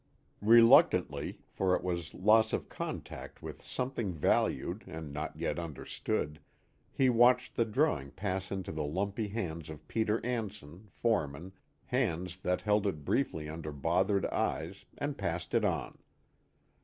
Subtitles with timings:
[0.41, 6.39] Reluctantly, for it was loss of contact with something valued and not yet understood,
[6.91, 11.51] he watched the drawing pass into the lumpy hands of Peter Anson, foreman,
[11.85, 15.99] hands that held it briefly under bothered eyes and passed it on.